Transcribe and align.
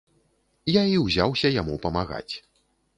Я 0.81 0.87
і 0.93 0.97
ўзяўся 1.05 1.47
яму 1.61 1.79
памагаць. 1.87 2.29